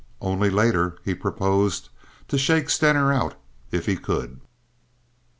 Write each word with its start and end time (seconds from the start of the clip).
Only, 0.19 0.49
later, 0.49 0.97
he 1.05 1.13
proposed 1.13 1.89
to 2.29 2.39
shake 2.39 2.71
Stener 2.71 3.13
out 3.13 3.35
if 3.69 3.85
he 3.85 3.95
could. 3.97 4.41